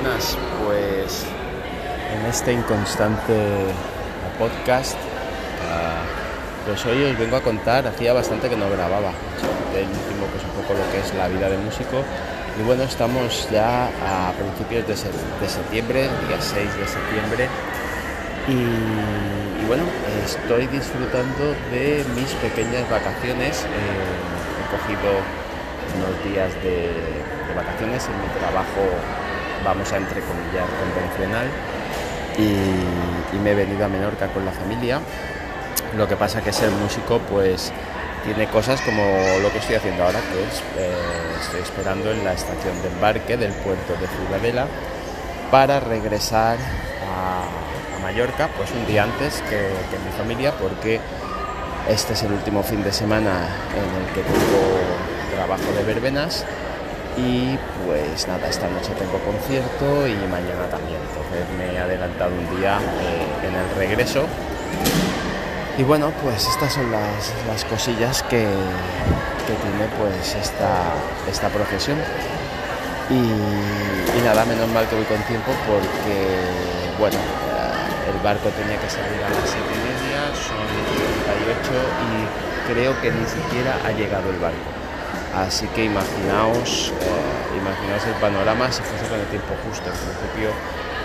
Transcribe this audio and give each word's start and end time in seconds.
buenas. 0.00 0.36
Pues 0.64 1.24
en 2.12 2.26
este 2.26 2.52
inconstante 2.52 3.34
podcast, 4.38 4.96
ah, 5.72 6.04
pues 6.66 6.84
hoy 6.84 7.04
os 7.04 7.18
vengo 7.18 7.36
a 7.36 7.40
contar, 7.40 7.86
hacía 7.86 8.12
bastante 8.12 8.50
que 8.50 8.56
no 8.56 8.68
grababa, 8.68 9.12
el 9.74 9.88
último 9.88 10.26
pues 10.30 10.44
un 10.44 10.62
poco 10.62 10.74
lo 10.74 10.90
que 10.92 10.98
es 10.98 11.14
la 11.14 11.28
vida 11.28 11.48
de 11.48 11.56
músico. 11.58 12.02
Y 12.58 12.62
bueno, 12.62 12.82
estamos 12.82 13.48
ya 13.50 13.86
a 13.86 14.32
principios 14.32 14.86
de, 14.86 14.96
septiembre, 15.48 16.02
día 16.28 16.40
6 16.40 16.76
de 16.76 16.86
septiembre, 16.86 17.48
y, 18.48 19.66
bueno, 19.66 19.82
estoy 20.24 20.66
disfrutando 20.68 21.54
de 21.72 22.04
mis 22.14 22.30
pequeñas 22.34 22.88
vacaciones. 22.88 23.64
Eh, 23.64 24.60
he 24.60 24.64
cogido 24.70 25.10
unos 25.96 26.32
días 26.32 26.54
de, 26.62 26.92
vacaciones 27.56 28.04
en 28.06 28.20
mi 28.20 28.28
trabajo, 28.38 28.84
vamos 29.64 29.92
a 29.92 29.96
entrecomillar, 29.96 30.66
convencional, 30.80 31.48
y, 32.38 33.36
me 33.38 33.52
he 33.52 33.54
venido 33.54 33.84
a 33.84 33.88
Menorca 33.88 34.28
con 34.28 34.44
la 34.44 34.50
familia. 34.50 35.00
Lo 35.96 36.08
que 36.08 36.16
pasa 36.16 36.42
que 36.42 36.52
ser 36.52 36.70
músico, 36.70 37.20
pues 37.30 37.72
tiene 38.24 38.48
cosas 38.48 38.80
como 38.80 39.02
lo 39.40 39.52
que 39.52 39.58
estoy 39.58 39.76
haciendo 39.76 40.04
ahora, 40.04 40.18
que 40.20 40.42
es 40.42 40.62
eh, 40.78 40.92
estoy 41.40 41.60
esperando 41.60 42.10
en 42.10 42.24
la 42.24 42.32
estación 42.32 42.80
de 42.82 42.88
embarque 42.88 43.36
del 43.36 43.52
puerto 43.52 43.92
de 44.00 44.08
Ciudadela 44.08 44.66
para 45.50 45.80
regresar 45.80 46.56
a, 46.58 47.44
Mallorca, 48.02 48.48
pues 48.56 48.70
un 48.70 48.86
día 48.86 49.02
antes 49.02 49.42
que, 49.42 49.56
que 49.90 49.98
mi 50.04 50.12
familia, 50.16 50.52
porque 50.52 51.00
este 51.88 52.12
es 52.12 52.22
el 52.22 52.32
último 52.32 52.62
fin 52.62 52.84
de 52.84 52.92
semana 52.92 53.48
en 53.74 54.02
el 54.02 54.14
que 54.14 54.22
tengo 54.22 55.34
trabajo 55.34 55.72
de 55.76 55.82
verbenas 55.82 56.44
y 57.16 57.58
pues 57.86 58.28
nada, 58.28 58.46
esta 58.48 58.68
noche 58.68 58.92
tengo 58.98 59.18
concierto 59.24 60.06
y 60.06 60.14
mañana 60.28 60.68
también, 60.70 61.00
entonces 61.00 61.46
me 61.56 61.74
he 61.74 61.78
adelantado 61.78 62.30
un 62.30 62.60
día 62.60 62.78
eh, 62.78 63.48
en 63.48 63.54
el 63.54 63.74
regreso. 63.76 64.26
Y 65.78 65.82
bueno, 65.82 66.10
pues 66.22 66.46
estas 66.46 66.72
son 66.72 66.90
las, 66.90 67.64
cosillas 67.64 68.22
que, 68.24 68.46
tiene 69.46 69.86
pues 69.98 70.34
esta, 70.34 70.92
esta 71.30 71.48
profesión. 71.48 71.98
Y, 73.10 74.24
nada, 74.24 74.44
menos 74.44 74.68
mal 74.68 74.88
que 74.88 74.96
voy 74.96 75.04
con 75.04 75.22
tiempo 75.22 75.52
porque, 75.66 76.40
bueno, 76.98 77.16
eh, 77.16 78.10
el 78.10 78.18
barco 78.24 78.48
tenía 78.50 78.80
que 78.80 78.90
salir 78.90 79.22
a 79.22 79.30
las 79.30 79.48
7 79.48 79.62
y 79.62 79.80
media, 79.84 80.34
son 80.34 80.64
38 81.24 81.70
y 82.08 82.72
creo 82.72 83.00
que 83.00 83.12
ni 83.12 83.26
siquiera 83.26 83.78
ha 83.84 83.92
llegado 83.92 84.30
el 84.30 84.38
barco. 84.38 84.75
Así 85.36 85.68
que 85.76 85.84
imaginaos, 85.84 86.92
eh, 86.96 87.60
imaginaos 87.60 88.08
el 88.08 88.16
panorama 88.24 88.72
si 88.72 88.80
fuese 88.80 89.04
con 89.04 89.20
el 89.20 89.28
tiempo 89.28 89.52
justo. 89.68 89.84
En 89.84 89.98
principio 90.00 90.48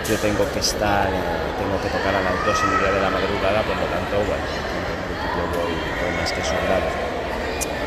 yo 0.08 0.16
tengo 0.24 0.48
que 0.56 0.60
estar, 0.64 1.04
eh, 1.12 1.52
tengo 1.60 1.76
que 1.84 1.92
tocar 1.92 2.16
a 2.16 2.22
las 2.24 2.32
dos 2.40 2.56
y 2.64 2.66
media 2.72 2.96
de 2.96 3.00
la 3.04 3.12
madrugada, 3.12 3.60
por 3.60 3.76
lo 3.76 3.84
tanto, 3.92 4.24
bueno, 4.24 4.40
en 4.40 5.04
principio 5.04 5.42
voy, 5.52 5.76
más 6.16 6.32
que 6.32 6.40
sobrado. 6.48 6.88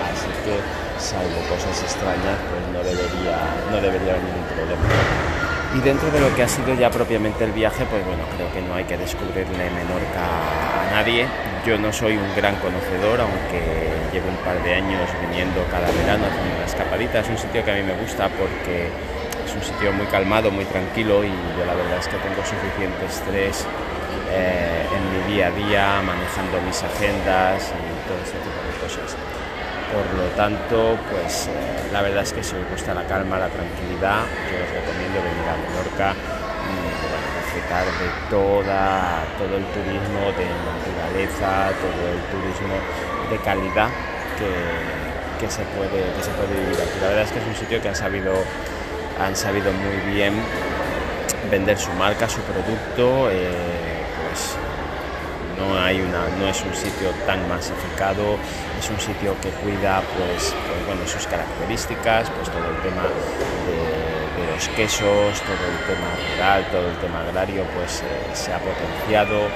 Así 0.06 0.30
que, 0.46 0.62
salvo 1.02 1.42
cosas 1.50 1.82
extrañas, 1.82 2.38
pues 2.46 2.62
no 2.70 2.80
debería, 2.86 3.38
no 3.74 3.78
debería 3.82 4.14
haber 4.14 4.30
ningún 4.30 4.46
problema. 4.54 4.86
Y 5.74 5.80
dentro 5.82 6.14
de 6.14 6.22
lo 6.22 6.30
que 6.38 6.44
ha 6.46 6.48
sido 6.48 6.78
ya 6.78 6.94
propiamente 6.94 7.44
el 7.44 7.58
viaje, 7.58 7.90
pues 7.90 8.06
bueno, 8.06 8.22
creo 8.38 8.54
que 8.54 8.62
no 8.62 8.76
hay 8.76 8.86
que 8.86 9.02
descubrirle 9.02 9.66
Menorca 9.74 10.22
a 10.22 10.94
nadie. 10.94 11.26
Yo 11.66 11.80
no 11.80 11.92
soy 11.92 12.16
un 12.16 12.36
gran 12.36 12.56
conocedor, 12.58 13.22
aunque 13.22 13.90
llevo 14.14 14.30
un 14.30 14.38
par 14.46 14.62
de 14.62 14.76
años 14.76 15.10
viniendo 15.20 15.66
cada 15.72 15.90
verano 15.90 16.28
haciendo 16.30 16.58
una 16.58 16.66
escapadita. 16.66 17.20
Es 17.22 17.30
un 17.30 17.40
sitio 17.40 17.66
que 17.66 17.72
a 17.72 17.74
mí 17.74 17.82
me 17.82 17.96
gusta 17.96 18.30
porque 18.30 18.86
es 18.86 19.56
un 19.56 19.64
sitio 19.64 19.92
muy 19.92 20.06
calmado, 20.06 20.52
muy 20.52 20.66
tranquilo 20.66 21.24
y 21.24 21.30
yo 21.58 21.66
la 21.66 21.74
verdad 21.74 21.98
es 21.98 22.08
que 22.08 22.18
tengo 22.18 22.46
suficiente 22.46 23.06
estrés 23.10 23.66
eh, 24.30 24.86
en 24.94 25.04
mi 25.10 25.34
día 25.34 25.48
a 25.48 25.52
día, 25.58 26.02
manejando 26.06 26.62
mis 26.62 26.78
agendas 26.84 27.74
y 27.74 28.08
todo 28.08 28.22
ese 28.22 28.38
tipo 28.46 28.62
de 28.62 28.74
cosas. 28.86 29.18
Por 29.90 30.06
lo 30.22 30.30
tanto, 30.38 31.00
pues 31.10 31.48
eh, 31.48 31.90
la 31.92 32.04
verdad 32.04 32.22
es 32.22 32.32
que 32.32 32.44
si 32.44 32.56
os 32.56 32.70
gusta 32.70 32.94
la 32.94 33.08
calma, 33.08 33.40
la 33.40 33.50
tranquilidad, 33.50 34.22
yo 34.54 34.62
os 34.62 34.70
recomiendo 34.70 35.18
venir 35.18 35.50
a 35.50 35.58
Menorca 35.58 36.35
de 37.56 38.30
toda, 38.30 39.24
todo 39.38 39.58
el 39.58 39.66
turismo 39.66 40.32
de 40.36 40.46
naturaleza, 40.46 41.72
todo 41.80 42.04
el 42.12 42.22
turismo 42.30 42.76
de 43.30 43.38
calidad 43.38 43.90
que, 45.40 45.50
se, 45.50 45.64
puede, 45.64 46.12
que 46.16 46.24
se 46.24 46.32
puede 46.32 46.60
vivir 46.60 46.76
aquí. 46.76 47.00
La 47.02 47.08
verdad 47.08 47.24
es 47.24 47.32
que 47.32 47.40
es 47.40 47.48
un 47.48 47.56
sitio 47.56 47.82
que 47.82 47.90
han 47.90 47.96
sabido, 47.96 48.34
han 49.20 49.36
sabido 49.36 49.72
muy 49.72 50.14
bien 50.14 50.34
vender 51.50 51.78
su 51.78 51.92
marca, 51.94 52.28
su 52.28 52.42
producto. 52.42 53.30
Eh, 53.32 54.04
pues 54.28 54.58
no, 55.58 55.80
hay 55.82 56.02
una, 56.02 56.28
no 56.38 56.48
es 56.48 56.62
un 56.62 56.76
sitio 56.76 57.12
tan 57.26 57.48
masificado, 57.48 58.38
es 58.78 58.90
un 58.90 59.00
sitio 59.00 59.36
que 59.42 59.50
cuida 59.64 60.02
pues, 60.18 60.54
pues 60.68 60.86
bueno, 60.86 61.08
sus 61.08 61.26
características, 61.28 62.30
pues 62.32 62.50
todo 62.50 62.68
el 62.70 62.82
tema 62.82 63.04
de, 63.04 64.05
los 64.44 64.68
quesos, 64.70 65.42
todo 65.42 65.64
el 65.66 65.80
tema 65.88 66.10
rural, 66.34 66.66
todo 66.72 66.90
el 66.90 66.98
tema 66.98 67.22
agrario 67.22 67.64
pues 67.76 68.02
eh, 68.02 68.06
se 68.34 68.54
ha 68.54 68.60
potenciado, 68.60 69.48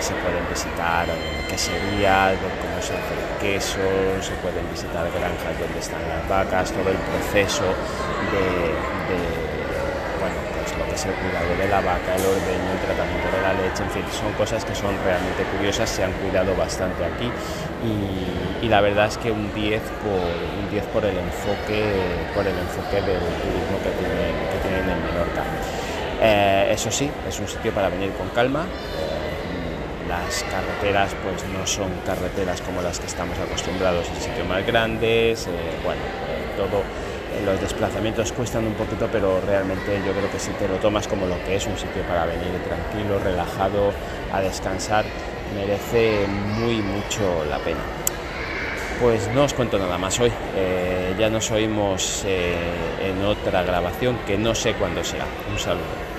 se 0.00 0.14
pueden 0.14 0.48
visitar 0.48 1.08
eh, 1.08 1.46
queserías, 1.48 2.40
ver 2.40 2.52
cómo 2.60 2.82
se 2.82 2.94
hace 2.94 3.14
el 3.14 3.38
queso, 3.40 3.78
se 4.20 4.34
pueden 4.42 4.68
visitar 4.70 5.06
granjas 5.12 5.60
donde 5.60 5.78
están 5.78 6.02
las 6.08 6.28
vacas, 6.28 6.72
todo 6.72 6.90
el 6.90 6.98
proceso 6.98 7.64
de 7.64 9.45
es 10.96 11.04
el 11.04 11.12
cuidado 11.12 11.52
de 11.60 11.68
la 11.68 11.80
vaca, 11.82 12.16
el 12.16 12.24
ordeño, 12.24 12.72
el 12.72 12.80
tratamiento 12.80 13.28
de 13.28 13.42
la 13.44 13.52
leche, 13.52 13.82
en 13.84 13.90
fin, 13.90 14.04
son 14.10 14.32
cosas 14.32 14.64
que 14.64 14.74
son 14.74 14.96
realmente 15.04 15.44
curiosas, 15.54 15.90
se 15.90 16.02
han 16.02 16.12
cuidado 16.12 16.56
bastante 16.56 17.04
aquí 17.04 17.30
y, 17.84 18.68
la 18.68 18.80
verdad 18.80 19.06
es 19.06 19.16
que 19.18 19.30
un 19.30 19.54
10 19.54 19.80
por, 20.02 20.10
un 20.10 20.70
10 20.72 20.84
por 20.86 21.04
el 21.04 21.16
enfoque 21.16 21.84
por 22.34 22.44
el 22.44 22.58
enfoque 22.58 22.96
del 22.96 23.22
turismo 23.22 23.78
que 23.78 24.58
tienen, 24.58 24.90
en 24.90 25.04
Menorca. 25.04 25.44
Eh, 26.20 26.72
eso 26.72 26.90
sí, 26.90 27.08
es 27.28 27.38
un 27.38 27.46
sitio 27.46 27.70
para 27.72 27.88
venir 27.88 28.10
con 28.12 28.28
calma. 28.30 28.64
Eh, 28.64 30.08
las 30.08 30.42
carreteras 30.50 31.14
pues 31.22 31.44
no 31.52 31.64
son 31.64 31.92
carreteras 32.04 32.60
como 32.62 32.82
las 32.82 32.98
que 32.98 33.06
estamos 33.06 33.38
acostumbrados 33.38 34.08
en 34.08 34.20
sitios 34.20 34.48
más 34.48 34.66
grandes, 34.66 35.46
bueno, 35.84 36.02
todo 36.56 36.82
los 37.44 37.60
desplazamientos 37.60 38.32
cuestan 38.32 38.66
un 38.66 38.74
poquito, 38.74 39.08
pero 39.10 39.40
realmente 39.40 40.00
yo 40.06 40.12
creo 40.12 40.30
que 40.30 40.38
si 40.38 40.50
te 40.52 40.68
lo 40.68 40.76
tomas 40.76 41.06
como 41.06 41.26
lo 41.26 41.42
que 41.44 41.56
es 41.56 41.66
un 41.66 41.76
sitio 41.76 42.02
para 42.02 42.26
venir 42.26 42.52
tranquilo, 42.64 43.18
relajado, 43.18 43.92
a 44.32 44.40
descansar, 44.40 45.04
merece 45.54 46.26
muy 46.58 46.76
mucho 46.76 47.44
la 47.48 47.58
pena. 47.58 47.80
Pues 49.00 49.28
no 49.34 49.44
os 49.44 49.52
cuento 49.52 49.78
nada 49.78 49.98
más 49.98 50.18
hoy, 50.20 50.32
eh, 50.54 51.14
ya 51.18 51.28
nos 51.28 51.50
oímos 51.50 52.24
eh, 52.26 52.56
en 53.02 53.22
otra 53.24 53.62
grabación 53.62 54.18
que 54.26 54.38
no 54.38 54.54
sé 54.54 54.72
cuándo 54.74 55.04
será. 55.04 55.26
Un 55.50 55.58
saludo. 55.58 56.15